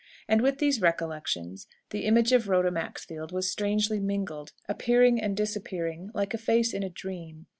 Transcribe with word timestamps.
And 0.27 0.41
with 0.41 0.57
these 0.57 0.81
recollections 0.81 1.67
the 1.91 2.05
image 2.05 2.31
of 2.31 2.47
Rhoda 2.49 2.71
Maxfield 2.71 3.31
was 3.31 3.51
strangely 3.51 3.99
mingled, 3.99 4.51
appearing 4.67 5.21
and 5.21 5.37
disappearing, 5.37 6.09
like 6.15 6.33
a 6.33 6.39
face 6.39 6.73
in 6.73 6.81
a 6.81 6.89
dream. 6.89 7.45